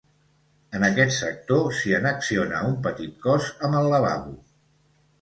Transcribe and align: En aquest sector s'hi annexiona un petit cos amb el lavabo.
En 0.79 0.85
aquest 0.87 1.13
sector 1.17 1.69
s'hi 1.81 1.95
annexiona 1.99 2.65
un 2.73 2.75
petit 2.91 3.17
cos 3.29 3.55
amb 3.69 3.83
el 3.85 3.95
lavabo. 3.97 4.39